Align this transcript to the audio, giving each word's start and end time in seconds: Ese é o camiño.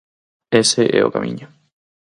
Ese 0.61 0.83
é 0.99 1.01
o 1.07 1.13
camiño. 1.15 1.47